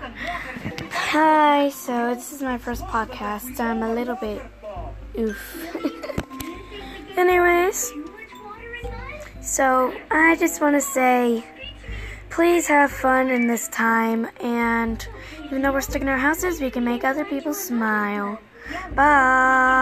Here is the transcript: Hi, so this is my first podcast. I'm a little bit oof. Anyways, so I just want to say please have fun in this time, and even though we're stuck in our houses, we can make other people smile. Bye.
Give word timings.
Hi, 0.00 1.70
so 1.70 2.14
this 2.14 2.32
is 2.32 2.40
my 2.42 2.56
first 2.56 2.84
podcast. 2.84 3.58
I'm 3.58 3.82
a 3.82 3.92
little 3.92 4.14
bit 4.14 4.40
oof. 5.18 5.74
Anyways, 7.16 7.92
so 9.40 9.92
I 10.10 10.36
just 10.36 10.60
want 10.60 10.76
to 10.76 10.80
say 10.80 11.44
please 12.30 12.68
have 12.68 12.92
fun 12.92 13.28
in 13.28 13.48
this 13.48 13.66
time, 13.68 14.28
and 14.40 15.04
even 15.46 15.62
though 15.62 15.72
we're 15.72 15.80
stuck 15.80 16.02
in 16.02 16.08
our 16.08 16.18
houses, 16.18 16.60
we 16.60 16.70
can 16.70 16.84
make 16.84 17.02
other 17.02 17.24
people 17.24 17.52
smile. 17.52 18.38
Bye. 18.94 19.77